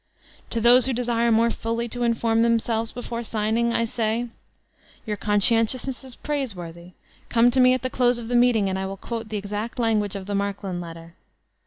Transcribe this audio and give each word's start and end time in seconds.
To 0.49 0.59
those 0.59 0.87
who 0.87 0.93
desire 0.93 1.31
more 1.31 1.51
fully 1.51 1.87
to 1.89 2.01
inform 2.01 2.41
diemselves 2.41 2.91
before 2.91 3.21
signing; 3.21 3.71
I 3.71 3.85
say: 3.85 4.29
Your 5.05 5.15
conscientiousness 5.15 6.03
is 6.03 6.15
praiseworthy—come 6.15 7.51
to 7.51 7.59
me 7.59 7.75
at 7.75 7.83
the 7.83 7.89
close 7.91 8.17
of 8.17 8.27
the 8.27 8.35
meeting 8.35 8.67
and 8.67 8.79
I 8.79 8.87
will 8.87 8.97
quote 8.97 9.29
the 9.29 9.37
exact 9.37 9.77
language 9.77 10.15
of 10.15 10.25
the 10.25 10.33
Markland 10.33 10.81
letter. 10.81 11.17